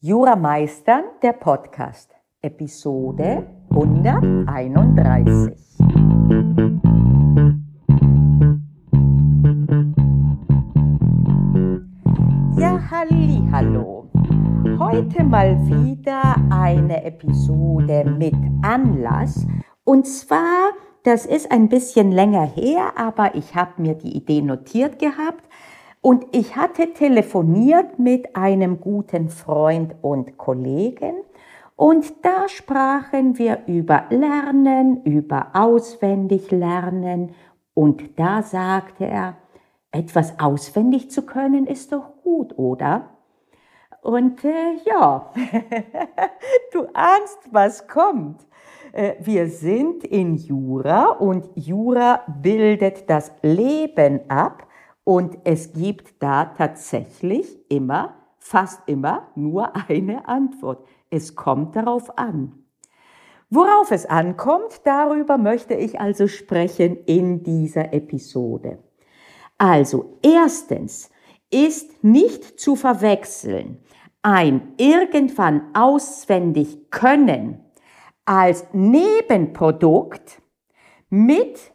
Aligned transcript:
Jura 0.00 0.36
Meistern, 0.36 1.02
der 1.22 1.32
Podcast, 1.32 2.14
Episode 2.40 3.44
131. 3.70 5.50
Ja, 12.56 12.80
halli, 12.88 13.42
hallo. 13.50 14.08
Heute 14.78 15.24
mal 15.24 15.58
wieder 15.66 16.36
eine 16.48 17.02
Episode 17.02 18.04
mit 18.04 18.36
Anlass. 18.62 19.48
Und 19.82 20.06
zwar, 20.06 20.74
das 21.02 21.26
ist 21.26 21.50
ein 21.50 21.68
bisschen 21.68 22.12
länger 22.12 22.46
her, 22.46 22.92
aber 22.94 23.34
ich 23.34 23.56
habe 23.56 23.82
mir 23.82 23.94
die 23.94 24.16
Idee 24.16 24.42
notiert 24.42 25.00
gehabt 25.00 25.42
und 26.00 26.26
ich 26.32 26.56
hatte 26.56 26.92
telefoniert 26.92 27.98
mit 27.98 28.36
einem 28.36 28.80
guten 28.80 29.28
Freund 29.28 29.94
und 30.02 30.38
Kollegen 30.38 31.16
und 31.76 32.24
da 32.24 32.48
sprachen 32.48 33.38
wir 33.38 33.62
über 33.66 34.04
Lernen, 34.10 35.02
über 35.04 35.50
auswendig 35.54 36.50
Lernen 36.50 37.34
und 37.74 38.18
da 38.18 38.42
sagte 38.42 39.06
er, 39.06 39.36
etwas 39.90 40.38
auswendig 40.38 41.10
zu 41.10 41.22
können 41.22 41.66
ist 41.66 41.92
doch 41.92 42.22
gut, 42.22 42.58
oder? 42.58 43.10
Und 44.02 44.44
äh, 44.44 44.74
ja, 44.84 45.32
du 46.72 46.86
ahnst, 46.92 47.38
was 47.50 47.86
kommt. 47.88 48.46
Äh, 48.92 49.14
wir 49.20 49.48
sind 49.48 50.04
in 50.04 50.36
Jura 50.36 51.10
und 51.10 51.48
Jura 51.54 52.22
bildet 52.42 53.10
das 53.10 53.32
Leben 53.42 54.20
ab 54.28 54.67
und 55.08 55.38
es 55.44 55.72
gibt 55.72 56.22
da 56.22 56.44
tatsächlich 56.44 57.46
immer, 57.70 58.14
fast 58.36 58.86
immer, 58.86 59.28
nur 59.36 59.74
eine 59.88 60.28
Antwort. 60.28 60.86
Es 61.08 61.34
kommt 61.34 61.74
darauf 61.76 62.18
an. 62.18 62.52
Worauf 63.48 63.90
es 63.90 64.04
ankommt, 64.04 64.82
darüber 64.84 65.38
möchte 65.38 65.72
ich 65.72 65.98
also 65.98 66.28
sprechen 66.28 66.98
in 67.06 67.42
dieser 67.42 67.94
Episode. 67.94 68.80
Also, 69.56 70.18
erstens 70.22 71.10
ist 71.50 72.04
nicht 72.04 72.60
zu 72.60 72.76
verwechseln 72.76 73.78
ein 74.20 74.74
irgendwann 74.76 75.74
auswendig 75.74 76.90
können 76.90 77.64
als 78.26 78.66
Nebenprodukt 78.74 80.42
mit 81.08 81.72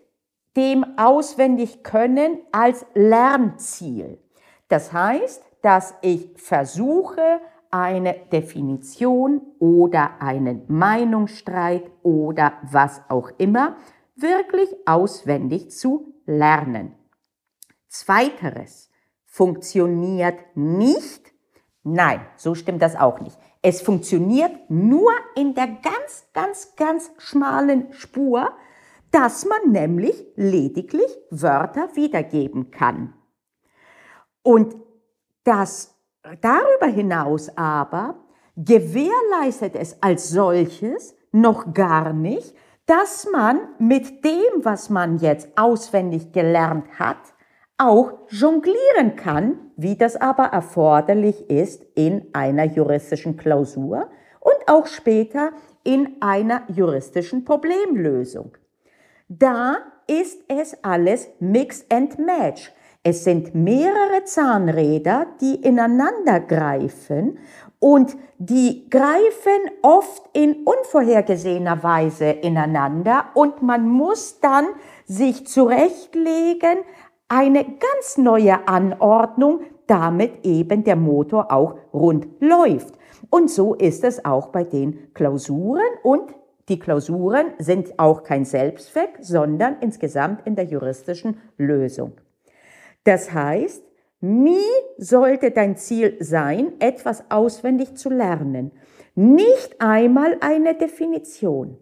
dem 0.55 0.97
auswendig 0.97 1.83
können 1.83 2.39
als 2.51 2.85
Lernziel. 2.93 4.19
Das 4.67 4.93
heißt, 4.93 5.43
dass 5.61 5.95
ich 6.01 6.31
versuche, 6.35 7.41
eine 7.71 8.13
Definition 8.31 9.41
oder 9.57 10.21
einen 10.21 10.63
Meinungsstreit 10.67 11.89
oder 12.03 12.53
was 12.71 13.01
auch 13.09 13.31
immer 13.39 13.77
wirklich 14.15 14.69
auswendig 14.85 15.71
zu 15.71 16.13
lernen. 16.27 16.93
Zweiteres 17.87 18.91
funktioniert 19.25 20.37
nicht. 20.55 21.33
Nein, 21.81 22.21
so 22.35 22.53
stimmt 22.53 22.83
das 22.83 22.95
auch 22.95 23.19
nicht. 23.21 23.37
Es 23.63 23.81
funktioniert 23.81 24.69
nur 24.69 25.11
in 25.35 25.55
der 25.55 25.67
ganz, 25.67 26.27
ganz, 26.33 26.75
ganz 26.75 27.11
schmalen 27.17 27.91
Spur, 27.93 28.51
dass 29.13 29.45
man 29.45 29.71
nämlich 29.71 30.25
lediglich 30.35 31.17
Wörter 31.29 31.87
wiedergeben 31.93 32.71
kann. 32.71 33.13
Und 34.41 34.75
das 35.43 35.95
darüber 36.41 36.87
hinaus 36.87 37.55
aber 37.55 38.15
gewährleistet 38.57 39.75
es 39.75 40.01
als 40.01 40.29
solches 40.29 41.15
noch 41.31 41.73
gar 41.73 42.11
nicht, 42.11 42.55
dass 42.87 43.27
man 43.31 43.59
mit 43.77 44.25
dem, 44.25 44.63
was 44.63 44.89
man 44.89 45.19
jetzt 45.19 45.49
auswendig 45.57 46.31
gelernt 46.31 46.99
hat, 46.99 47.33
auch 47.77 48.13
jonglieren 48.29 49.15
kann, 49.15 49.71
wie 49.75 49.95
das 49.95 50.15
aber 50.15 50.45
erforderlich 50.45 51.49
ist 51.51 51.83
in 51.95 52.29
einer 52.33 52.65
juristischen 52.65 53.37
Klausur 53.37 54.09
und 54.39 54.67
auch 54.67 54.87
später 54.87 55.51
in 55.83 56.17
einer 56.19 56.63
juristischen 56.67 57.45
Problemlösung. 57.45 58.57
Da 59.27 59.77
ist 60.07 60.43
es 60.47 60.77
alles 60.83 61.29
Mix 61.39 61.85
and 61.89 62.19
Match. 62.19 62.71
Es 63.03 63.23
sind 63.23 63.53
mehrere 63.53 64.23
Zahnräder, 64.23 65.27
die 65.41 65.55
ineinander 65.55 66.39
greifen 66.39 67.37
und 67.79 68.15
die 68.37 68.89
greifen 68.89 69.71
oft 69.81 70.23
in 70.31 70.63
unvorhergesehener 70.63 71.83
Weise 71.83 72.25
ineinander 72.25 73.25
und 73.33 73.61
man 73.61 73.89
muss 73.89 74.39
dann 74.39 74.67
sich 75.05 75.47
zurechtlegen, 75.47 76.79
eine 77.27 77.65
ganz 77.65 78.17
neue 78.17 78.67
Anordnung, 78.67 79.61
damit 79.87 80.45
eben 80.45 80.83
der 80.83 80.95
Motor 80.95 81.51
auch 81.51 81.75
rund 81.93 82.27
läuft. 82.39 82.93
Und 83.29 83.49
so 83.49 83.73
ist 83.73 84.03
es 84.03 84.23
auch 84.23 84.47
bei 84.47 84.63
den 84.63 85.13
Klausuren 85.13 85.81
und 86.03 86.33
die 86.69 86.79
Klausuren 86.79 87.47
sind 87.59 87.99
auch 87.99 88.23
kein 88.23 88.45
Selbstzweck, 88.45 89.17
sondern 89.19 89.77
insgesamt 89.81 90.45
in 90.47 90.55
der 90.55 90.65
juristischen 90.65 91.37
Lösung. 91.57 92.13
Das 93.03 93.33
heißt, 93.33 93.83
nie 94.21 94.71
sollte 94.97 95.51
dein 95.51 95.75
Ziel 95.75 96.15
sein, 96.19 96.73
etwas 96.79 97.29
auswendig 97.29 97.95
zu 97.95 98.09
lernen. 98.09 98.71
Nicht 99.15 99.79
einmal 99.79 100.37
eine 100.39 100.75
Definition. 100.75 101.77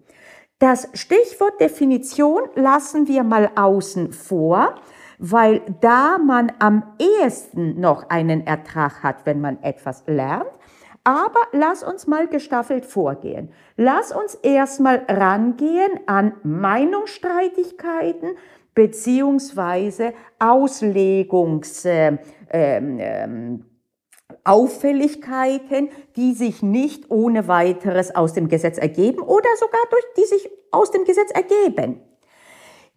Das 0.57 0.89
Stichwort 0.93 1.59
Definition 1.59 2.41
lassen 2.55 3.07
wir 3.07 3.23
mal 3.23 3.51
außen 3.55 4.11
vor, 4.11 4.75
weil 5.17 5.61
da 5.81 6.17
man 6.17 6.51
am 6.59 6.83
ehesten 6.99 7.79
noch 7.79 8.09
einen 8.09 8.45
Ertrag 8.45 9.03
hat, 9.03 9.25
wenn 9.25 9.39
man 9.39 9.61
etwas 9.61 10.03
lernt. 10.07 10.49
Aber 11.03 11.39
lass 11.51 11.83
uns 11.83 12.05
mal 12.05 12.27
gestaffelt 12.27 12.85
vorgehen. 12.85 13.51
Lass 13.75 14.11
uns 14.11 14.35
erstmal 14.35 15.03
rangehen 15.07 15.99
an 16.05 16.33
Meinungsstreitigkeiten 16.43 18.37
beziehungsweise 18.75 20.13
Auslegungs, 20.39 21.85
äh, 21.85 22.17
äh, 22.49 23.57
Auffälligkeiten, 24.43 25.89
die 26.15 26.33
sich 26.33 26.63
nicht 26.63 27.11
ohne 27.11 27.47
weiteres 27.47 28.15
aus 28.15 28.33
dem 28.33 28.47
Gesetz 28.47 28.77
ergeben 28.77 29.21
oder 29.21 29.49
sogar 29.59 29.81
durch 29.89 30.05
die 30.17 30.25
sich 30.25 30.49
aus 30.71 30.91
dem 30.91 31.03
Gesetz 31.03 31.31
ergeben. 31.31 32.01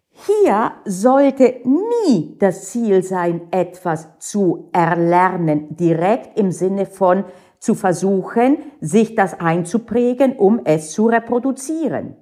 Hier 0.09 0.71
sollte 0.85 1.61
nie 1.65 2.37
das 2.39 2.71
Ziel 2.71 3.03
sein, 3.03 3.49
etwas 3.51 4.17
zu 4.19 4.69
erlernen, 4.71 5.75
direkt 5.75 6.39
im 6.39 6.51
Sinne 6.51 6.85
von 6.85 7.25
zu 7.59 7.75
versuchen, 7.75 8.57
sich 8.81 9.15
das 9.15 9.39
einzuprägen, 9.39 10.35
um 10.37 10.61
es 10.65 10.91
zu 10.91 11.07
reproduzieren. 11.07 12.15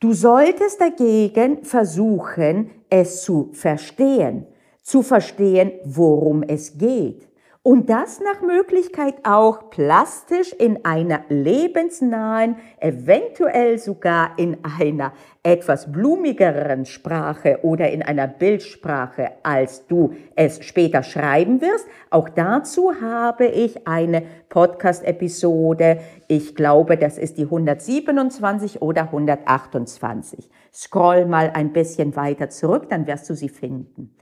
Du 0.00 0.12
solltest 0.12 0.80
dagegen 0.80 1.64
versuchen, 1.64 2.70
es 2.88 3.22
zu 3.22 3.50
verstehen, 3.52 4.46
zu 4.82 5.02
verstehen, 5.02 5.72
worum 5.84 6.42
es 6.42 6.78
geht. 6.78 7.27
Und 7.68 7.90
das 7.90 8.18
nach 8.20 8.40
Möglichkeit 8.40 9.16
auch 9.24 9.68
plastisch 9.68 10.54
in 10.54 10.86
einer 10.86 11.20
lebensnahen, 11.28 12.56
eventuell 12.80 13.78
sogar 13.78 14.38
in 14.38 14.56
einer 14.64 15.12
etwas 15.42 15.92
blumigeren 15.92 16.86
Sprache 16.86 17.58
oder 17.60 17.90
in 17.90 18.02
einer 18.02 18.26
Bildsprache, 18.26 19.32
als 19.42 19.86
du 19.86 20.14
es 20.34 20.64
später 20.64 21.02
schreiben 21.02 21.60
wirst. 21.60 21.86
Auch 22.08 22.30
dazu 22.30 23.02
habe 23.02 23.44
ich 23.44 23.86
eine 23.86 24.22
Podcast-Episode. 24.48 26.00
Ich 26.26 26.54
glaube, 26.54 26.96
das 26.96 27.18
ist 27.18 27.36
die 27.36 27.44
127 27.44 28.80
oder 28.80 29.02
128. 29.02 30.48
Scroll 30.72 31.26
mal 31.26 31.50
ein 31.52 31.74
bisschen 31.74 32.16
weiter 32.16 32.48
zurück, 32.48 32.88
dann 32.88 33.06
wirst 33.06 33.28
du 33.28 33.34
sie 33.34 33.50
finden. 33.50 34.14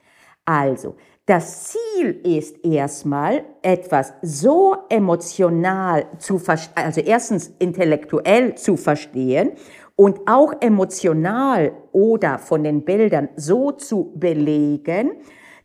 Also, 0.48 0.96
das 1.26 1.64
Ziel 1.64 2.20
ist 2.22 2.64
erstmal, 2.64 3.44
etwas 3.60 4.14
so 4.22 4.76
emotional 4.88 6.06
zu 6.18 6.38
verstehen, 6.38 6.84
also 6.84 7.00
erstens 7.00 7.52
intellektuell 7.58 8.54
zu 8.54 8.76
verstehen 8.76 9.52
und 9.96 10.20
auch 10.26 10.54
emotional 10.60 11.72
oder 11.90 12.38
von 12.38 12.62
den 12.62 12.84
Bildern 12.84 13.28
so 13.34 13.72
zu 13.72 14.12
belegen, 14.14 15.12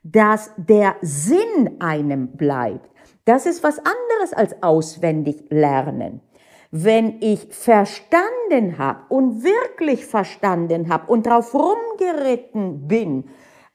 dass 0.04 0.52
der 0.58 0.96
Sinn 1.02 1.75
einem 1.80 2.30
bleibt. 2.30 2.90
Das 3.25 3.46
ist 3.46 3.64
was 3.64 3.78
anderes 3.78 4.34
als 4.34 4.64
auswendig 4.64 5.44
lernen. 5.50 6.22
Wenn 6.72 7.18
ich 7.22 7.48
verstanden 7.54 8.80
habe 8.80 9.02
und 9.10 9.44
wirklich 9.44 10.07
verstanden 10.07 10.90
habe 10.90 11.12
und 11.12 11.28
drauf 11.28 11.54
rumgeritten 11.54 12.88
bin, 12.88 13.25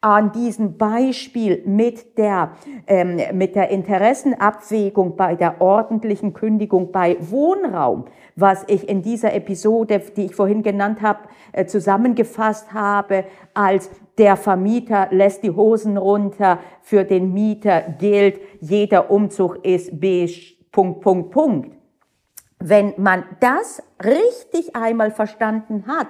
an 0.06 0.30
diesem 0.30 0.78
Beispiel 0.78 1.64
mit 1.66 2.16
der, 2.16 2.52
ähm, 2.86 3.18
mit 3.32 3.56
der 3.56 3.70
Interessenabwägung 3.70 5.16
bei 5.16 5.34
der 5.34 5.60
ordentlichen 5.60 6.32
Kündigung 6.32 6.92
bei 6.92 7.16
Wohnraum, 7.18 8.04
was 8.36 8.62
ich 8.68 8.88
in 8.88 9.02
dieser 9.02 9.34
Episode, 9.34 10.00
die 10.16 10.26
ich 10.26 10.36
vorhin 10.36 10.62
genannt 10.62 11.02
habe, 11.02 11.22
äh, 11.50 11.66
zusammengefasst 11.66 12.72
habe, 12.72 13.24
als 13.52 13.90
der 14.16 14.36
Vermieter 14.36 15.08
lässt 15.10 15.42
die 15.42 15.50
Hosen 15.50 15.96
runter, 15.96 16.60
für 16.82 17.02
den 17.02 17.34
Mieter 17.34 17.80
gilt, 17.98 18.38
jeder 18.60 19.10
Umzug 19.10 19.64
ist 19.64 19.98
B, 19.98 20.30
Punkt, 20.70 21.00
Punkt, 21.00 21.32
Punkt. 21.32 21.72
Wenn 22.60 22.94
man 22.96 23.24
das 23.40 23.82
richtig 24.04 24.76
einmal 24.76 25.10
verstanden 25.10 25.84
hat, 25.88 26.06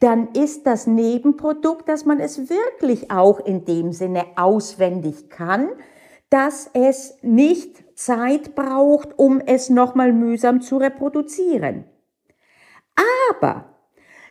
dann 0.00 0.32
ist 0.32 0.66
das 0.66 0.86
Nebenprodukt, 0.86 1.88
dass 1.88 2.04
man 2.04 2.20
es 2.20 2.50
wirklich 2.50 3.10
auch 3.10 3.38
in 3.38 3.64
dem 3.64 3.92
Sinne 3.92 4.24
auswendig 4.36 5.28
kann, 5.28 5.68
dass 6.30 6.70
es 6.72 7.18
nicht 7.22 7.84
Zeit 7.98 8.54
braucht, 8.54 9.18
um 9.18 9.40
es 9.40 9.68
nochmal 9.68 10.12
mühsam 10.12 10.62
zu 10.62 10.78
reproduzieren. 10.78 11.84
Aber 13.38 13.76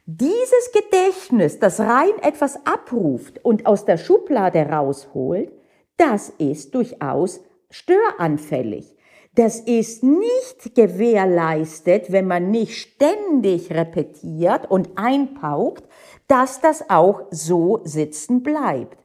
dieses 0.05 0.71
Gedächtnis, 0.71 1.59
das 1.59 1.79
rein 1.79 2.17
etwas 2.23 2.65
abruft 2.65 3.45
und 3.45 3.67
aus 3.67 3.85
der 3.85 3.97
Schublade 3.97 4.61
rausholt, 4.67 5.51
das 5.97 6.29
ist 6.29 6.73
durchaus 6.73 7.41
störanfällig. 7.69 8.95
Das 9.39 9.61
ist 9.61 10.03
nicht 10.03 10.75
gewährleistet, 10.75 12.11
wenn 12.11 12.27
man 12.27 12.51
nicht 12.51 12.75
ständig 12.75 13.71
repetiert 13.71 14.69
und 14.69 14.97
einpaukt, 14.97 15.87
dass 16.27 16.59
das 16.59 16.89
auch 16.89 17.21
so 17.31 17.79
sitzen 17.85 18.43
bleibt. 18.43 18.97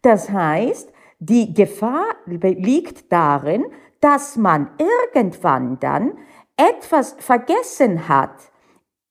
Das 0.00 0.30
heißt, 0.30 0.90
die 1.18 1.52
Gefahr 1.52 2.06
liegt 2.24 3.12
darin, 3.12 3.66
dass 4.00 4.36
man 4.36 4.70
irgendwann 5.12 5.78
dann 5.80 6.14
etwas 6.56 7.14
vergessen 7.18 8.08
hat, 8.08 8.36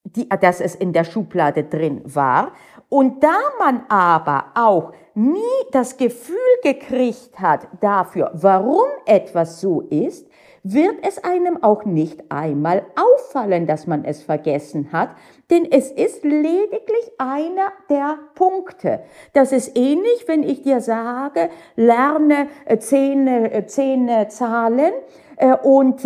die, 0.04 0.28
dass 0.28 0.60
es 0.60 0.74
in 0.74 0.92
der 0.92 1.04
Schublade 1.04 1.66
drin 1.66 2.02
war. 2.04 2.52
Und 2.90 3.24
da 3.24 3.38
man 3.60 3.86
aber 3.90 4.46
auch 4.56 4.94
nie 5.14 5.38
das 5.72 5.98
Gefühl 5.98 6.38
gekriegt 6.64 7.40
hat 7.40 7.68
dafür, 7.80 8.31
warum 8.34 8.88
etwas 9.06 9.62
so 9.62 9.81
ist, 9.81 10.28
wird 10.63 11.06
es 11.06 11.21
einem 11.21 11.62
auch 11.62 11.83
nicht 11.83 12.31
einmal 12.31 12.86
auffallen, 12.95 13.68
dass 13.68 13.86
man 13.86 14.06
es 14.06 14.24
vergessen 14.24 14.94
hat, 14.94 15.10
denn 15.51 15.69
es 15.69 15.92
ist 15.92 16.24
lediglich 16.24 17.12
einer 17.18 17.74
der 17.89 18.18
Punkte. 18.33 19.01
Das 19.33 19.51
ist 19.51 19.77
ähnlich, 19.77 20.24
wenn 20.27 20.42
ich 20.42 20.62
dir 20.62 20.80
sage, 20.80 21.50
lerne 21.75 22.48
äh, 22.65 22.77
zehn, 22.77 23.27
äh, 23.27 23.65
zehn 23.68 24.10
Zahlen, 24.30 24.94
äh, 25.36 25.54
und 25.63 26.06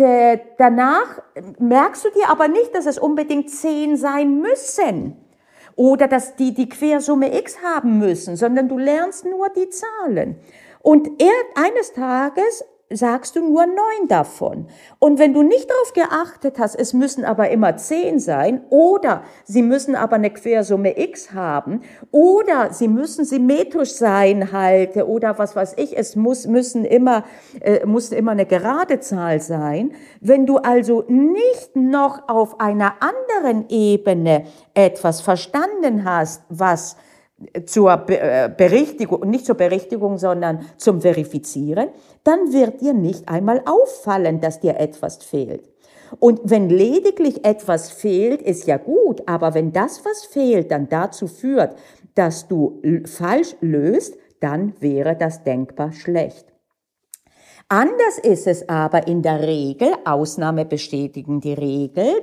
danach 0.58 1.22
merkst 1.58 2.04
du 2.04 2.10
dir 2.10 2.30
aber 2.30 2.48
nicht, 2.48 2.74
dass 2.74 2.86
es 2.86 2.98
unbedingt 2.98 3.50
zehn 3.50 3.96
sein 3.96 4.40
müssen 4.40 5.16
oder 5.76 6.08
dass 6.08 6.34
die 6.34 6.52
die 6.54 6.68
Quersumme 6.68 7.38
x 7.38 7.62
haben 7.62 7.98
müssen, 7.98 8.34
sondern 8.36 8.68
du 8.68 8.78
lernst 8.78 9.24
nur 9.24 9.48
die 9.50 9.68
Zahlen. 9.68 10.36
Und 10.80 11.22
er, 11.22 11.62
eines 11.62 11.92
Tages 11.92 12.64
sagst 12.90 13.36
du 13.36 13.40
nur 13.40 13.66
neun 13.66 14.08
davon. 14.08 14.66
Und 14.98 15.18
wenn 15.18 15.34
du 15.34 15.42
nicht 15.42 15.68
darauf 15.70 15.92
geachtet 15.92 16.58
hast, 16.58 16.74
es 16.74 16.94
müssen 16.94 17.24
aber 17.24 17.50
immer 17.50 17.76
zehn 17.76 18.18
sein, 18.18 18.62
oder 18.70 19.22
sie 19.44 19.62
müssen 19.62 19.94
aber 19.94 20.16
eine 20.16 20.30
Quersumme 20.30 20.98
x 20.98 21.32
haben, 21.32 21.82
oder 22.10 22.72
sie 22.72 22.88
müssen 22.88 23.24
symmetrisch 23.24 23.92
sein 23.92 24.52
halt, 24.52 24.96
oder 24.96 25.38
was 25.38 25.54
weiß 25.54 25.74
ich, 25.76 25.98
es 25.98 26.16
muss, 26.16 26.46
müssen 26.46 26.84
immer, 26.84 27.24
äh, 27.60 27.84
muss 27.84 28.10
immer 28.10 28.32
eine 28.32 28.46
gerade 28.46 29.00
Zahl 29.00 29.40
sein. 29.40 29.92
Wenn 30.20 30.46
du 30.46 30.56
also 30.56 31.04
nicht 31.08 31.76
noch 31.76 32.28
auf 32.28 32.58
einer 32.58 32.94
anderen 33.00 33.68
Ebene 33.68 34.44
etwas 34.72 35.20
verstanden 35.20 36.04
hast, 36.04 36.42
was 36.48 36.96
zur 37.66 38.04
äh, 38.08 38.50
Berichtigung, 38.54 39.28
nicht 39.28 39.46
zur 39.46 39.54
Berichtigung, 39.54 40.18
sondern 40.18 40.66
zum 40.76 41.00
Verifizieren, 41.00 41.88
dann 42.24 42.52
wird 42.52 42.80
dir 42.80 42.94
nicht 42.94 43.28
einmal 43.28 43.62
auffallen, 43.64 44.40
dass 44.40 44.60
dir 44.60 44.78
etwas 44.78 45.18
fehlt. 45.18 45.68
Und 46.18 46.40
wenn 46.44 46.68
lediglich 46.68 47.44
etwas 47.44 47.90
fehlt, 47.90 48.42
ist 48.42 48.66
ja 48.66 48.78
gut, 48.78 49.22
aber 49.26 49.54
wenn 49.54 49.72
das, 49.72 50.04
was 50.04 50.24
fehlt, 50.24 50.70
dann 50.70 50.88
dazu 50.88 51.26
führt, 51.26 51.76
dass 52.14 52.48
du 52.48 52.82
falsch 53.04 53.54
löst, 53.60 54.16
dann 54.40 54.72
wäre 54.80 55.16
das 55.16 55.44
denkbar 55.44 55.92
schlecht. 55.92 56.46
Anders 57.68 58.18
ist 58.22 58.46
es 58.46 58.66
aber 58.68 59.06
in 59.08 59.20
der 59.20 59.42
Regel, 59.42 59.92
Ausnahme 60.06 60.64
bestätigen 60.64 61.40
die 61.40 61.52
Regeln, 61.52 62.22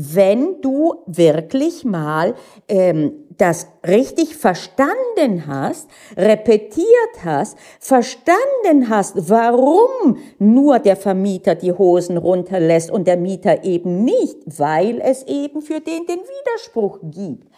wenn 0.00 0.60
du 0.60 1.02
wirklich 1.06 1.84
mal 1.84 2.36
ähm, 2.68 3.14
das 3.36 3.66
richtig 3.84 4.36
verstanden 4.36 5.48
hast, 5.48 5.88
repetiert 6.16 6.86
hast, 7.24 7.58
verstanden 7.80 8.88
hast, 8.88 9.28
warum 9.28 10.18
nur 10.38 10.78
der 10.78 10.94
Vermieter 10.94 11.56
die 11.56 11.72
Hosen 11.72 12.16
runterlässt 12.16 12.92
und 12.92 13.08
der 13.08 13.16
Mieter 13.16 13.64
eben 13.64 14.04
nicht, 14.04 14.36
weil 14.46 15.00
es 15.00 15.24
eben 15.24 15.62
für 15.62 15.80
den 15.80 16.06
den 16.06 16.20
Widerspruch 16.20 17.00
gibt. 17.02 17.48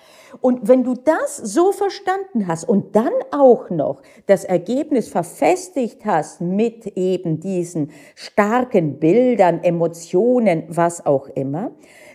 Und 0.40 0.68
wenn 0.68 0.84
du 0.84 0.94
das 0.94 1.36
so 1.36 1.72
verstanden 1.72 2.46
hast 2.46 2.68
und 2.68 2.94
dann 2.96 3.12
auch 3.32 3.68
noch 3.68 4.00
das 4.26 4.44
Ergebnis 4.44 5.08
verfestigt 5.08 6.04
hast 6.04 6.40
mit 6.40 6.86
eben 6.96 7.40
diesen 7.40 7.90
starken 8.14 8.98
Bildern, 8.98 9.62
Emotionen, 9.62 10.64
was 10.68 11.04
auch 11.04 11.28
immer, 11.28 11.72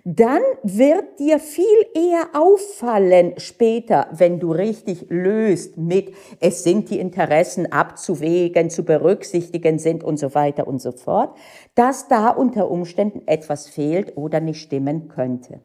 dann 0.07 0.43
wird 0.61 1.19
dir 1.19 1.39
viel 1.39 1.65
eher 1.95 2.29
auffallen 2.33 3.33
später, 3.37 4.07
wenn 4.11 4.39
du 4.39 4.51
richtig 4.51 5.07
löst 5.09 5.77
mit, 5.77 6.13
es 6.39 6.63
sind 6.63 6.91
die 6.91 6.99
Interessen 6.99 7.71
abzuwägen, 7.71 8.69
zu 8.69 8.85
berücksichtigen 8.85 9.79
sind 9.79 10.03
und 10.03 10.17
so 10.17 10.35
weiter 10.35 10.67
und 10.67 10.79
so 10.79 10.91
fort, 10.91 11.35
dass 11.73 12.07
da 12.07 12.29
unter 12.29 12.69
Umständen 12.69 13.23
etwas 13.25 13.67
fehlt 13.67 14.15
oder 14.15 14.39
nicht 14.41 14.61
stimmen 14.61 15.07
könnte. 15.07 15.61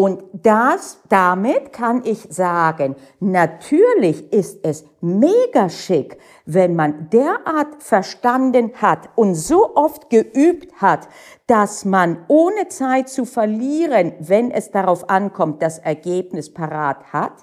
Und 0.00 0.22
das, 0.32 0.98
damit 1.10 1.74
kann 1.74 2.00
ich 2.06 2.26
sagen, 2.30 2.96
natürlich 3.18 4.32
ist 4.32 4.64
es 4.64 4.86
mega 5.02 5.68
schick, 5.68 6.16
wenn 6.46 6.74
man 6.74 7.10
derart 7.10 7.82
verstanden 7.82 8.72
hat 8.80 9.10
und 9.14 9.34
so 9.34 9.76
oft 9.76 10.08
geübt 10.08 10.72
hat, 10.80 11.06
dass 11.46 11.84
man 11.84 12.24
ohne 12.28 12.68
Zeit 12.68 13.10
zu 13.10 13.26
verlieren, 13.26 14.14
wenn 14.20 14.50
es 14.50 14.70
darauf 14.70 15.10
ankommt, 15.10 15.60
das 15.60 15.78
Ergebnis 15.78 16.50
parat 16.50 17.12
hat, 17.12 17.34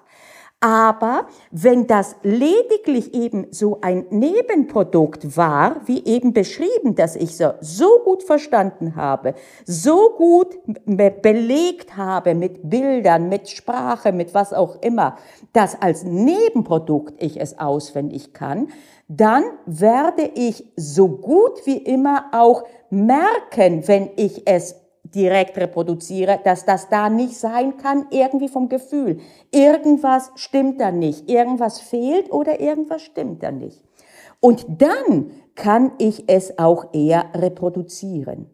aber 0.60 1.28
wenn 1.52 1.86
das 1.86 2.16
lediglich 2.24 3.14
eben 3.14 3.48
so 3.52 3.80
ein 3.82 4.06
Nebenprodukt 4.10 5.38
war, 5.38 5.82
wie 5.86 6.04
eben 6.06 6.34
beschrieben, 6.34 6.96
dass 6.96 7.16
ich 7.16 7.38
so, 7.38 7.52
so 7.62 8.00
gut 8.04 8.24
verstanden 8.24 8.96
habe, 8.96 9.36
so 9.66 10.10
gut 10.18 10.58
belegt 10.86 11.96
habe 11.96 12.34
mit 12.34 12.70
Bildern, 12.70 13.30
mit 13.30 13.50
Sprache, 13.50 14.12
mit 14.12 14.34
was 14.34 14.52
auch 14.52 14.82
immer, 14.82 15.18
dass 15.54 15.80
als 15.80 16.04
Nebenprodukt 16.04 17.22
ich 17.22 17.40
es 17.40 17.60
auswendig 17.60 18.34
kann, 18.34 18.70
dann 19.08 19.44
werde 19.68 20.24
ich 20.34 20.66
so 20.76 21.08
gut 21.08 21.66
wie 21.66 21.78
immer 21.78 22.26
auch 22.32 22.64
merken, 22.90 23.88
wenn 23.88 24.10
ich 24.16 24.48
es 24.48 24.76
direkt 25.14 25.58
reproduziere, 25.58 26.40
dass 26.44 26.66
das 26.66 26.90
da 26.90 27.10
nicht 27.10 27.38
sein 27.38 27.78
kann, 27.78 28.08
irgendwie 28.12 28.48
vom 28.48 28.70
Gefühl. 28.70 29.20
Irgendwas 29.52 30.32
stimmt 30.36 30.82
da 30.82 30.92
nicht, 30.92 31.30
irgendwas 31.30 31.80
fehlt 31.80 32.32
oder 32.32 32.60
irgendwas 32.60 33.02
stimmt 33.02 33.44
da 33.44 33.52
nicht. 33.52 33.84
Und 34.40 34.66
dann 34.68 35.32
kann 35.56 35.92
ich 35.98 36.26
es 36.28 36.60
auch 36.60 36.94
eher 36.94 37.26
reproduzieren. 37.34 38.48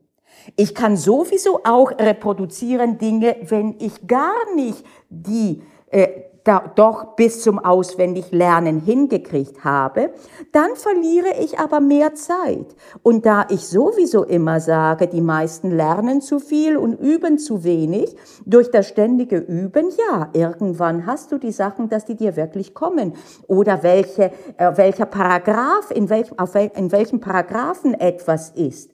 Ich 0.55 0.73
kann 0.73 0.97
sowieso 0.97 1.61
auch 1.63 1.91
reproduzieren 1.91 2.97
Dinge, 2.97 3.35
wenn 3.41 3.75
ich 3.79 4.07
gar 4.07 4.55
nicht 4.55 4.83
die 5.09 5.61
äh, 5.91 6.07
da 6.43 6.71
doch 6.75 7.15
bis 7.15 7.41
zum 7.41 7.59
Auswendiglernen 7.59 8.79
hingekriegt 8.79 9.63
habe, 9.63 10.11
dann 10.51 10.75
verliere 10.75 11.39
ich 11.39 11.59
aber 11.59 11.79
mehr 11.79 12.15
Zeit. 12.15 12.75
Und 13.01 13.25
da 13.25 13.45
ich 13.49 13.67
sowieso 13.67 14.23
immer 14.23 14.59
sage, 14.59 15.07
die 15.07 15.21
meisten 15.21 15.71
lernen 15.71 16.21
zu 16.21 16.39
viel 16.39 16.77
und 16.77 16.99
üben 16.99 17.37
zu 17.37 17.63
wenig, 17.63 18.15
durch 18.45 18.71
das 18.71 18.87
ständige 18.87 19.37
Üben, 19.37 19.89
ja, 20.09 20.29
irgendwann 20.33 21.05
hast 21.05 21.31
du 21.31 21.37
die 21.37 21.51
Sachen, 21.51 21.89
dass 21.89 22.05
die 22.05 22.15
dir 22.15 22.35
wirklich 22.35 22.73
kommen. 22.73 23.13
Oder 23.47 23.83
welche, 23.83 24.31
äh, 24.57 24.71
welcher 24.75 25.05
Paragraph, 25.05 25.91
in 25.91 26.09
welchem, 26.09 26.37
auf 26.39 26.53
wel, 26.53 26.71
in 26.75 26.91
welchem 26.91 27.19
Paragraphen 27.19 27.93
etwas 27.93 28.51
ist. 28.51 28.92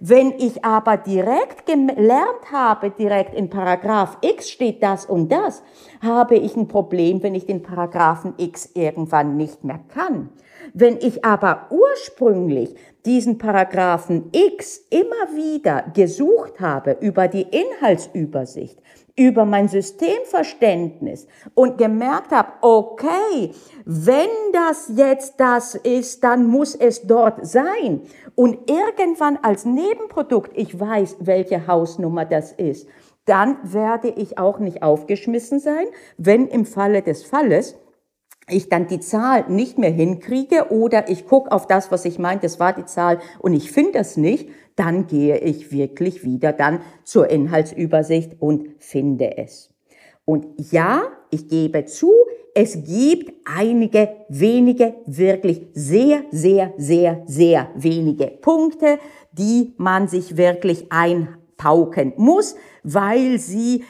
Wenn 0.00 0.32
ich 0.38 0.64
aber 0.64 0.96
direkt 0.96 1.66
gelernt 1.66 2.52
habe, 2.52 2.90
direkt 2.90 3.34
in 3.34 3.50
Paragraph 3.50 4.18
X 4.20 4.48
steht 4.48 4.82
das 4.82 5.06
und 5.06 5.32
das, 5.32 5.62
habe 6.00 6.36
ich 6.36 6.56
ein 6.56 6.68
Problem, 6.68 7.22
wenn 7.22 7.34
ich 7.34 7.46
den 7.46 7.62
Paragraphen 7.62 8.34
X 8.36 8.70
irgendwann 8.74 9.36
nicht 9.36 9.64
mehr 9.64 9.80
kann. 9.92 10.30
Wenn 10.72 10.98
ich 10.98 11.24
aber 11.24 11.66
ursprünglich 11.70 12.76
diesen 13.08 13.38
Paragraphen 13.38 14.28
X 14.32 14.84
immer 14.90 15.34
wieder 15.34 15.90
gesucht 15.94 16.60
habe 16.60 16.98
über 17.00 17.26
die 17.26 17.40
Inhaltsübersicht, 17.42 18.78
über 19.16 19.46
mein 19.46 19.66
Systemverständnis 19.66 21.26
und 21.54 21.78
gemerkt 21.78 22.32
habe, 22.32 22.52
okay, 22.60 23.52
wenn 23.86 24.28
das 24.52 24.92
jetzt 24.94 25.40
das 25.40 25.74
ist, 25.74 26.22
dann 26.22 26.46
muss 26.46 26.74
es 26.74 27.06
dort 27.06 27.46
sein. 27.46 28.02
Und 28.34 28.70
irgendwann 28.70 29.38
als 29.38 29.64
Nebenprodukt, 29.64 30.52
ich 30.54 30.78
weiß, 30.78 31.16
welche 31.20 31.66
Hausnummer 31.66 32.26
das 32.26 32.52
ist, 32.52 32.86
dann 33.24 33.56
werde 33.62 34.08
ich 34.08 34.36
auch 34.36 34.58
nicht 34.58 34.82
aufgeschmissen 34.82 35.60
sein, 35.60 35.86
wenn 36.18 36.46
im 36.46 36.66
Falle 36.66 37.00
des 37.00 37.24
Falles 37.24 37.74
ich 38.50 38.68
dann 38.68 38.86
die 38.86 39.00
Zahl 39.00 39.44
nicht 39.48 39.78
mehr 39.78 39.90
hinkriege 39.90 40.70
oder 40.70 41.08
ich 41.08 41.26
gucke 41.26 41.52
auf 41.52 41.66
das, 41.66 41.90
was 41.90 42.04
ich 42.04 42.18
meinte, 42.18 42.46
das 42.46 42.60
war 42.60 42.72
die 42.72 42.84
Zahl 42.84 43.18
und 43.38 43.52
ich 43.52 43.70
finde 43.70 43.92
das 43.92 44.16
nicht, 44.16 44.48
dann 44.76 45.06
gehe 45.06 45.38
ich 45.38 45.72
wirklich 45.72 46.24
wieder 46.24 46.52
dann 46.52 46.80
zur 47.04 47.30
Inhaltsübersicht 47.30 48.36
und 48.40 48.68
finde 48.78 49.38
es. 49.38 49.70
Und 50.24 50.46
ja, 50.72 51.02
ich 51.30 51.48
gebe 51.48 51.84
zu, 51.86 52.12
es 52.54 52.84
gibt 52.84 53.32
einige 53.44 54.10
wenige, 54.28 54.94
wirklich 55.06 55.68
sehr, 55.72 56.24
sehr, 56.30 56.72
sehr, 56.76 57.22
sehr 57.26 57.70
wenige 57.76 58.26
Punkte, 58.26 58.98
die 59.32 59.74
man 59.76 60.08
sich 60.08 60.36
wirklich 60.36 60.90
einpauken 60.90 62.14
muss, 62.16 62.56
weil 62.82 63.38
sie 63.38 63.84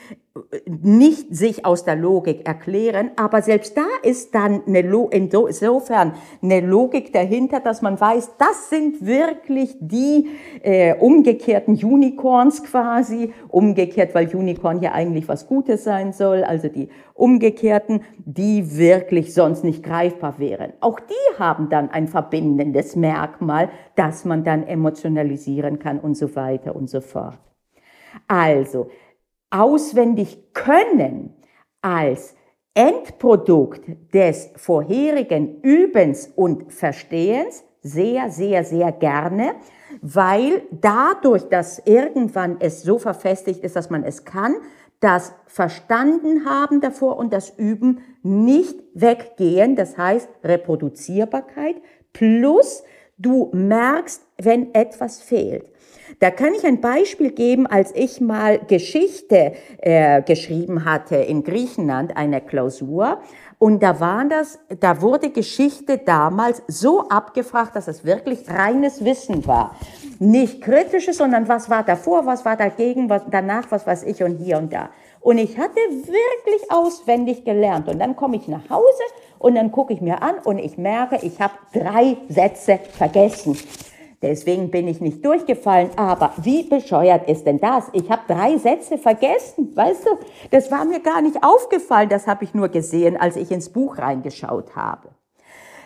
nicht 0.66 1.34
sich 1.34 1.64
aus 1.64 1.84
der 1.84 1.96
Logik 1.96 2.46
erklären, 2.46 3.10
aber 3.16 3.42
selbst 3.42 3.76
da 3.76 3.86
ist 4.02 4.34
dann 4.34 4.62
eine 4.66 4.80
insofern 4.80 6.14
eine 6.42 6.60
Logik 6.60 7.12
dahinter, 7.12 7.60
dass 7.60 7.82
man 7.82 8.00
weiß, 8.00 8.36
das 8.38 8.70
sind 8.70 9.04
wirklich 9.04 9.76
die 9.80 10.28
äh, 10.62 10.94
umgekehrten 10.94 11.74
Unicorns 11.74 12.62
quasi, 12.64 13.32
umgekehrt, 13.48 14.14
weil 14.14 14.34
Unicorn 14.34 14.80
ja 14.80 14.92
eigentlich 14.92 15.28
was 15.28 15.46
Gutes 15.46 15.84
sein 15.84 16.12
soll, 16.12 16.44
also 16.44 16.68
die 16.68 16.88
umgekehrten, 17.14 18.02
die 18.18 18.76
wirklich 18.76 19.34
sonst 19.34 19.64
nicht 19.64 19.82
greifbar 19.82 20.38
wären. 20.38 20.72
Auch 20.80 21.00
die 21.00 21.38
haben 21.38 21.68
dann 21.68 21.90
ein 21.90 22.06
verbindendes 22.06 22.96
Merkmal, 22.96 23.70
das 23.96 24.24
man 24.24 24.44
dann 24.44 24.66
emotionalisieren 24.66 25.78
kann 25.78 25.98
und 25.98 26.16
so 26.16 26.34
weiter 26.36 26.76
und 26.76 26.88
so 26.88 27.00
fort. 27.00 27.38
Also, 28.26 28.90
auswendig 29.50 30.52
können 30.52 31.34
als 31.80 32.34
Endprodukt 32.74 33.82
des 34.14 34.50
vorherigen 34.56 35.60
Übens 35.62 36.28
und 36.34 36.72
Verstehens 36.72 37.64
sehr, 37.82 38.30
sehr, 38.30 38.64
sehr 38.64 38.92
gerne, 38.92 39.54
weil 40.02 40.62
dadurch, 40.70 41.48
dass 41.48 41.80
irgendwann 41.84 42.56
es 42.60 42.82
so 42.82 42.98
verfestigt 42.98 43.64
ist, 43.64 43.76
dass 43.76 43.90
man 43.90 44.04
es 44.04 44.24
kann, 44.24 44.54
das 45.00 45.32
Verstanden 45.46 46.44
haben 46.44 46.80
davor 46.80 47.16
und 47.16 47.32
das 47.32 47.50
Üben 47.56 48.00
nicht 48.22 48.80
weggehen, 48.94 49.76
das 49.76 49.96
heißt 49.96 50.28
Reproduzierbarkeit, 50.42 51.76
plus 52.12 52.82
du 53.16 53.50
merkst, 53.52 54.22
wenn 54.40 54.74
etwas 54.74 55.20
fehlt. 55.20 55.70
Da 56.20 56.30
kann 56.30 56.54
ich 56.54 56.64
ein 56.64 56.80
Beispiel 56.80 57.30
geben, 57.30 57.66
als 57.66 57.94
ich 57.94 58.20
mal 58.20 58.58
Geschichte 58.58 59.52
äh, 59.78 60.22
geschrieben 60.22 60.84
hatte 60.84 61.16
in 61.16 61.44
Griechenland, 61.44 62.16
eine 62.16 62.40
Klausur. 62.40 63.20
Und 63.58 63.82
da 63.82 64.00
war 64.00 64.24
das, 64.24 64.58
da 64.80 65.00
wurde 65.02 65.30
Geschichte 65.30 65.98
damals 65.98 66.62
so 66.68 67.08
abgefragt, 67.08 67.74
dass 67.76 67.88
es 67.88 68.04
wirklich 68.04 68.48
reines 68.48 69.04
Wissen 69.04 69.46
war. 69.46 69.76
Nicht 70.18 70.62
kritisches, 70.62 71.18
sondern 71.18 71.48
was 71.48 71.68
war 71.68 71.84
davor, 71.84 72.26
was 72.26 72.44
war 72.44 72.56
dagegen, 72.56 73.08
was 73.08 73.22
danach, 73.30 73.70
was 73.70 73.86
weiß 73.86 74.04
ich 74.04 74.22
und 74.22 74.36
hier 74.36 74.58
und 74.58 74.72
da. 74.72 74.90
Und 75.20 75.38
ich 75.38 75.58
hatte 75.58 75.76
wirklich 75.76 76.70
auswendig 76.70 77.44
gelernt. 77.44 77.88
Und 77.88 77.98
dann 77.98 78.16
komme 78.16 78.36
ich 78.36 78.48
nach 78.48 78.70
Hause 78.70 79.02
und 79.38 79.56
dann 79.56 79.72
gucke 79.72 79.92
ich 79.92 80.00
mir 80.00 80.22
an 80.22 80.36
und 80.44 80.58
ich 80.58 80.78
merke, 80.78 81.18
ich 81.22 81.40
habe 81.40 81.54
drei 81.72 82.16
Sätze 82.28 82.78
vergessen. 82.96 83.58
Deswegen 84.20 84.70
bin 84.70 84.88
ich 84.88 85.00
nicht 85.00 85.24
durchgefallen. 85.24 85.90
Aber 85.96 86.32
wie 86.38 86.64
bescheuert 86.64 87.28
ist 87.28 87.46
denn 87.46 87.60
das? 87.60 87.84
Ich 87.92 88.10
habe 88.10 88.22
drei 88.26 88.56
Sätze 88.58 88.98
vergessen, 88.98 89.76
weißt 89.76 90.06
du? 90.06 90.10
Das 90.50 90.70
war 90.70 90.84
mir 90.84 91.00
gar 91.00 91.22
nicht 91.22 91.42
aufgefallen. 91.42 92.08
Das 92.08 92.26
habe 92.26 92.44
ich 92.44 92.54
nur 92.54 92.68
gesehen, 92.68 93.16
als 93.16 93.36
ich 93.36 93.50
ins 93.50 93.68
Buch 93.68 93.98
reingeschaut 93.98 94.74
habe. 94.74 95.10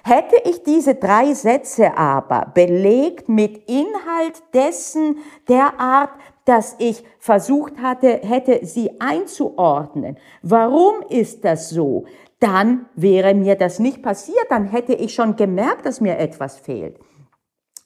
Hätte 0.04 0.36
ich 0.48 0.64
diese 0.64 0.96
drei 0.96 1.32
Sätze 1.34 1.96
aber 1.96 2.50
belegt 2.54 3.28
mit 3.28 3.68
Inhalt 3.68 4.42
dessen 4.52 5.18
der 5.48 5.78
Art, 5.78 6.10
dass 6.44 6.74
ich 6.78 7.04
versucht 7.20 7.78
hatte, 7.80 8.20
hätte 8.24 8.66
sie 8.66 9.00
einzuordnen. 9.00 10.16
Warum 10.42 10.94
ist 11.08 11.44
das 11.44 11.70
so? 11.70 12.06
Dann 12.40 12.86
wäre 12.96 13.34
mir 13.34 13.54
das 13.54 13.78
nicht 13.78 14.02
passiert, 14.02 14.46
dann 14.48 14.64
hätte 14.64 14.94
ich 14.94 15.14
schon 15.14 15.36
gemerkt, 15.36 15.86
dass 15.86 16.00
mir 16.00 16.18
etwas 16.18 16.58
fehlt. 16.58 16.98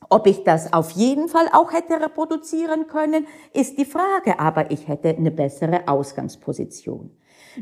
Ob 0.09 0.27
ich 0.27 0.45
das 0.45 0.73
auf 0.73 0.93
jeden 0.93 1.29
Fall 1.29 1.47
auch 1.53 1.73
hätte 1.73 2.01
reproduzieren 2.01 2.87
können, 2.87 3.27
ist 3.53 3.79
die 3.79 3.85
Frage, 3.85 4.39
aber 4.39 4.71
ich 4.71 4.89
hätte 4.89 5.09
eine 5.09 5.31
bessere 5.31 5.89
Ausgangsposition. 5.89 7.11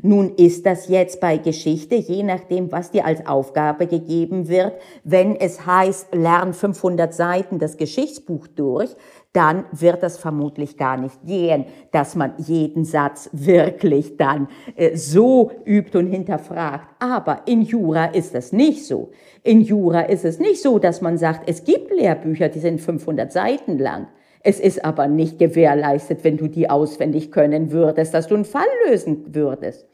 Nun 0.02 0.34
ist 0.34 0.66
das 0.66 0.88
jetzt 0.88 1.20
bei 1.20 1.38
Geschichte, 1.38 1.94
je 1.94 2.24
nachdem, 2.24 2.72
was 2.72 2.90
dir 2.90 3.04
als 3.04 3.26
Aufgabe 3.26 3.86
gegeben 3.86 4.48
wird, 4.48 4.74
wenn 5.04 5.36
es 5.36 5.66
heißt, 5.66 6.14
lern 6.14 6.52
500 6.52 7.14
Seiten 7.14 7.58
das 7.58 7.76
Geschichtsbuch 7.76 8.48
durch, 8.48 8.90
dann 9.34 9.64
wird 9.72 10.02
das 10.02 10.16
vermutlich 10.16 10.76
gar 10.76 10.96
nicht 10.96 11.22
gehen, 11.26 11.66
dass 11.90 12.14
man 12.14 12.34
jeden 12.38 12.84
Satz 12.84 13.28
wirklich 13.32 14.16
dann 14.16 14.48
äh, 14.76 14.96
so 14.96 15.50
übt 15.66 15.98
und 15.98 16.06
hinterfragt. 16.06 16.88
Aber 17.00 17.42
in 17.46 17.62
Jura 17.62 18.06
ist 18.06 18.34
das 18.34 18.52
nicht 18.52 18.86
so. 18.86 19.10
In 19.42 19.60
Jura 19.60 20.02
ist 20.02 20.24
es 20.24 20.38
nicht 20.38 20.62
so, 20.62 20.78
dass 20.78 21.02
man 21.02 21.18
sagt, 21.18 21.48
es 21.48 21.64
gibt 21.64 21.90
Lehrbücher, 21.90 22.48
die 22.48 22.60
sind 22.60 22.80
500 22.80 23.32
Seiten 23.32 23.78
lang. 23.78 24.06
Es 24.40 24.60
ist 24.60 24.84
aber 24.84 25.08
nicht 25.08 25.38
gewährleistet, 25.38 26.22
wenn 26.22 26.36
du 26.36 26.48
die 26.48 26.70
auswendig 26.70 27.32
können 27.32 27.72
würdest, 27.72 28.14
dass 28.14 28.28
du 28.28 28.36
einen 28.36 28.44
Fall 28.44 28.68
lösen 28.88 29.34
würdest. 29.34 29.86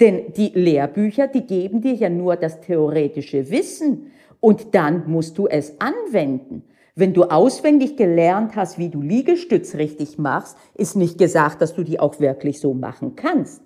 Denn 0.00 0.32
die 0.32 0.52
Lehrbücher, 0.54 1.26
die 1.26 1.46
geben 1.46 1.82
dir 1.82 1.94
ja 1.94 2.08
nur 2.08 2.36
das 2.36 2.60
theoretische 2.60 3.50
Wissen 3.50 4.12
und 4.40 4.74
dann 4.74 5.10
musst 5.10 5.36
du 5.36 5.48
es 5.48 5.74
anwenden. 5.80 6.62
Wenn 6.98 7.12
du 7.12 7.24
auswendig 7.24 7.98
gelernt 7.98 8.56
hast, 8.56 8.78
wie 8.78 8.88
du 8.88 9.02
Liegestütz 9.02 9.74
richtig 9.74 10.16
machst, 10.16 10.56
ist 10.74 10.96
nicht 10.96 11.18
gesagt, 11.18 11.60
dass 11.60 11.74
du 11.74 11.82
die 11.82 12.00
auch 12.00 12.20
wirklich 12.20 12.58
so 12.58 12.72
machen 12.72 13.16
kannst. 13.16 13.60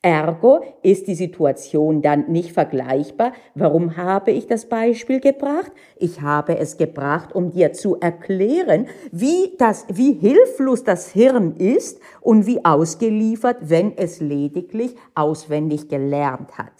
Ergo 0.00 0.60
ist 0.82 1.06
die 1.06 1.14
Situation 1.14 2.00
dann 2.00 2.32
nicht 2.32 2.52
vergleichbar. 2.52 3.34
Warum 3.54 3.98
habe 3.98 4.30
ich 4.30 4.46
das 4.46 4.66
Beispiel 4.66 5.20
gebracht? 5.20 5.70
Ich 5.98 6.22
habe 6.22 6.56
es 6.56 6.78
gebracht, 6.78 7.34
um 7.34 7.50
dir 7.50 7.74
zu 7.74 7.96
erklären, 8.00 8.86
wie 9.12 9.54
das, 9.58 9.84
wie 9.92 10.14
hilflos 10.14 10.82
das 10.82 11.10
Hirn 11.10 11.56
ist 11.56 12.00
und 12.22 12.46
wie 12.46 12.64
ausgeliefert, 12.64 13.58
wenn 13.60 13.98
es 13.98 14.20
lediglich 14.20 14.96
auswendig 15.14 15.90
gelernt 15.90 16.56
hat 16.56 16.79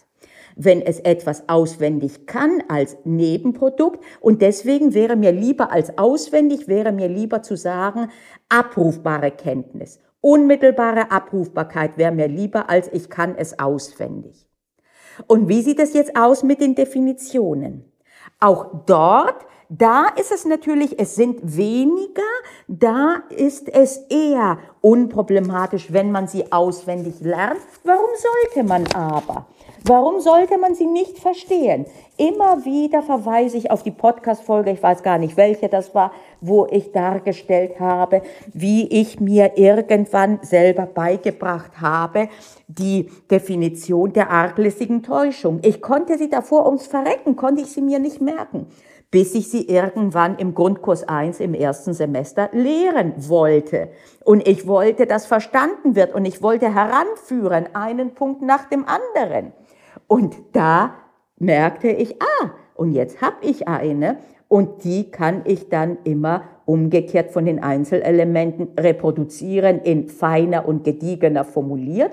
wenn 0.65 0.83
es 0.83 1.01
etwas 1.01 1.49
auswendig 1.49 2.27
kann 2.27 2.63
als 2.69 2.99
Nebenprodukt. 3.05 4.05
Und 4.21 4.43
deswegen 4.43 4.93
wäre 4.93 5.17
mir 5.17 5.33
lieber 5.33 5.73
als 5.73 5.97
auswendig, 5.97 6.69
wäre 6.69 6.93
mir 6.93 7.09
lieber 7.09 7.43
zu 7.43 7.57
sagen, 7.57 8.11
abrufbare 8.49 9.31
Kenntnis. 9.31 10.01
Unmittelbare 10.21 11.11
Abrufbarkeit 11.11 11.97
wäre 11.97 12.13
mir 12.13 12.29
lieber, 12.29 12.69
als 12.69 12.93
ich 12.93 13.09
kann 13.09 13.37
es 13.37 13.59
auswendig. 13.59 14.47
Und 15.27 15.49
wie 15.49 15.63
sieht 15.63 15.81
es 15.81 15.95
jetzt 15.95 16.15
aus 16.15 16.43
mit 16.43 16.61
den 16.61 16.75
Definitionen? 16.75 17.91
Auch 18.39 18.85
dort, 18.85 19.47
da 19.71 20.09
ist 20.09 20.31
es 20.31 20.45
natürlich, 20.45 20.99
es 20.99 21.15
sind 21.15 21.57
weniger, 21.57 22.23
da 22.69 23.23
ist 23.31 23.69
es 23.69 23.99
eher 24.09 24.59
unproblematisch, 24.83 25.93
wenn 25.93 26.13
man 26.13 26.27
sie 26.27 26.53
auswendig 26.53 27.21
lernt. 27.21 27.61
Warum 27.85 28.11
sollte 28.17 28.67
man 28.67 28.87
aber? 28.89 29.47
Warum 29.85 30.21
sollte 30.21 30.59
man 30.59 30.75
sie 30.75 30.87
nicht 30.87 31.19
verstehen? 31.19 31.87
Immer 32.19 32.67
wieder 32.67 33.03
verweise 33.03 33.57
ich 33.57 33.71
auf 33.71 33.83
die 33.83 33.91
Podcast-Folge, 33.91 34.73
ich 34.73 34.83
weiß 34.83 35.03
gar 35.03 35.17
nicht, 35.17 35.39
welche 35.39 35.71
das 35.71 35.95
war, 35.95 36.13
wo 36.43 36.67
ich 36.71 36.93
dargestellt 36.93 37.81
habe, 37.81 38.21
wie 38.53 38.87
ich 38.89 39.21
mir 39.21 39.53
irgendwann 39.57 40.39
selber 40.43 40.85
beigebracht 40.85 41.81
habe, 41.81 42.29
die 42.69 43.11
Definition 43.31 44.13
der 44.13 44.31
arglistigen 44.31 45.03
Täuschung. 45.03 45.61
Ich 45.63 45.81
konnte 45.81 46.19
sie 46.19 46.29
davor 46.29 46.67
ums 46.67 46.87
Verrecken, 46.87 47.35
konnte 47.35 47.63
ich 47.63 47.69
sie 47.69 47.83
mir 47.83 47.99
nicht 47.99 48.21
merken 48.21 48.67
bis 49.11 49.35
ich 49.35 49.51
sie 49.51 49.67
irgendwann 49.69 50.39
im 50.39 50.55
Grundkurs 50.55 51.09
1 51.09 51.41
im 51.41 51.53
ersten 51.53 51.95
Semester 51.95 52.49
lehren 52.53 53.13
wollte. 53.17 53.89
Und 54.25 54.47
ich 54.47 54.69
wollte, 54.69 55.07
dass 55.07 55.27
verstanden 55.27 55.97
wird 55.97 56.15
und 56.15 56.25
ich 56.25 56.43
wollte 56.43 56.73
heranführen, 56.73 57.75
einen 57.75 58.15
Punkt 58.15 58.43
nach 58.43 58.69
dem 58.69 58.87
anderen. 58.87 59.53
Und 60.11 60.37
da 60.55 60.97
merkte 61.39 61.89
ich, 61.89 62.21
ah, 62.21 62.51
und 62.75 62.91
jetzt 62.91 63.23
habe 63.23 63.37
ich 63.43 63.69
eine 63.69 64.19
und 64.49 64.83
die 64.83 65.09
kann 65.09 65.43
ich 65.45 65.69
dann 65.69 65.99
immer 66.03 66.43
umgekehrt 66.65 67.31
von 67.31 67.45
den 67.45 67.63
Einzelelementen 67.63 68.71
reproduzieren, 68.77 69.79
in 69.79 70.09
feiner 70.09 70.67
und 70.67 70.83
gediegener 70.83 71.45
formuliert. 71.45 72.11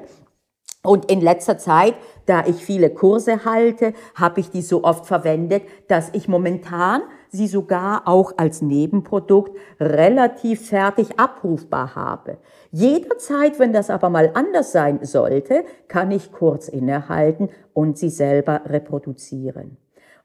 Und 0.83 1.11
in 1.11 1.21
letzter 1.21 1.57
Zeit, 1.57 1.95
da 2.27 2.45
ich 2.45 2.57
viele 2.57 2.91
Kurse 2.91 3.45
halte, 3.45 3.93
habe 4.13 4.41
ich 4.41 4.51
die 4.51 4.61
so 4.61 4.83
oft 4.83 5.07
verwendet, 5.07 5.63
dass 5.87 6.11
ich 6.13 6.27
momentan 6.27 7.01
sie 7.31 7.47
sogar 7.47 8.07
auch 8.07 8.33
als 8.37 8.61
Nebenprodukt 8.61 9.57
relativ 9.79 10.67
fertig 10.67 11.19
abrufbar 11.19 11.95
habe. 11.95 12.37
Jederzeit, 12.71 13.59
wenn 13.59 13.73
das 13.73 13.89
aber 13.89 14.09
mal 14.09 14.31
anders 14.33 14.71
sein 14.71 14.99
sollte, 15.03 15.63
kann 15.87 16.11
ich 16.11 16.31
kurz 16.31 16.67
innehalten 16.67 17.49
und 17.73 17.97
sie 17.97 18.09
selber 18.09 18.61
reproduzieren. 18.65 19.77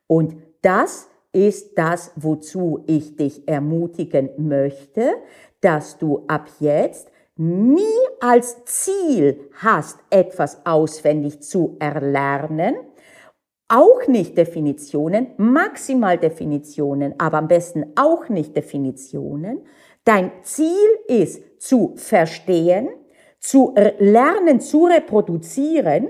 Und 0.06 0.36
das 0.62 1.08
ist 1.32 1.78
das, 1.78 2.12
wozu 2.16 2.84
ich 2.86 3.16
dich 3.16 3.48
ermutigen 3.48 4.30
möchte, 4.36 5.12
dass 5.60 5.98
du 5.98 6.24
ab 6.28 6.48
jetzt 6.60 7.08
nie 7.36 7.80
als 8.20 8.64
Ziel 8.66 9.48
hast, 9.54 9.98
etwas 10.10 10.66
auswendig 10.66 11.42
zu 11.42 11.76
erlernen, 11.80 12.74
auch 13.72 14.06
nicht 14.06 14.36
Definitionen, 14.36 15.28
maximal 15.38 16.18
Definitionen, 16.18 17.14
aber 17.18 17.38
am 17.38 17.48
besten 17.48 17.94
auch 17.96 18.28
nicht 18.28 18.54
Definitionen. 18.54 19.62
Dein 20.04 20.30
Ziel 20.42 20.88
ist 21.08 21.42
zu 21.58 21.94
verstehen, 21.96 22.90
zu 23.38 23.74
lernen, 23.98 24.60
zu 24.60 24.84
reproduzieren. 24.84 26.08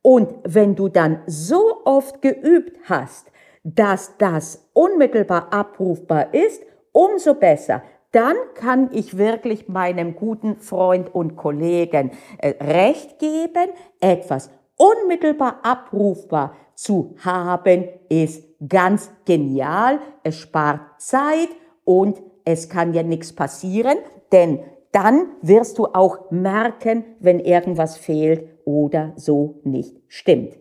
Und 0.00 0.34
wenn 0.44 0.74
du 0.74 0.88
dann 0.88 1.20
so 1.26 1.82
oft 1.84 2.22
geübt 2.22 2.78
hast, 2.84 3.30
dass 3.64 4.16
das 4.16 4.66
unmittelbar 4.72 5.52
abrufbar 5.52 6.32
ist, 6.32 6.62
umso 6.92 7.34
besser. 7.34 7.82
Dann 8.12 8.36
kann 8.54 8.88
ich 8.92 9.18
wirklich 9.18 9.68
meinem 9.68 10.16
guten 10.16 10.56
Freund 10.56 11.14
und 11.14 11.36
Kollegen 11.36 12.12
äh, 12.38 12.54
recht 12.64 13.18
geben, 13.18 13.68
etwas 14.00 14.50
unmittelbar 14.78 15.60
abrufbar 15.62 16.56
zu 16.74 17.14
haben, 17.22 17.84
ist 18.08 18.44
ganz 18.66 19.10
genial. 19.26 19.98
Es 20.22 20.36
spart 20.36 20.80
Zeit 20.98 21.48
und 21.84 22.22
es 22.44 22.70
kann 22.70 22.94
ja 22.94 23.02
nichts 23.02 23.34
passieren, 23.34 23.98
denn 24.32 24.60
dann 24.92 25.26
wirst 25.42 25.78
du 25.78 25.86
auch 25.86 26.30
merken, 26.30 27.04
wenn 27.20 27.40
irgendwas 27.40 27.98
fehlt 27.98 28.48
oder 28.64 29.12
so 29.16 29.60
nicht 29.64 30.00
stimmt. 30.08 30.56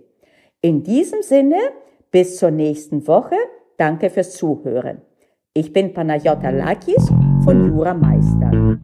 In 0.59 0.83
diesem 0.83 1.21
Sinne, 1.21 1.57
bis 2.11 2.37
zur 2.37 2.51
nächsten 2.51 3.07
Woche. 3.07 3.35
Danke 3.77 4.09
fürs 4.09 4.33
Zuhören. 4.33 5.01
Ich 5.53 5.71
bin 5.71 5.93
Panayota 5.93 6.49
Lakis 6.49 7.11
von 7.43 7.67
Jura 7.67 7.93
Meister. 7.93 8.79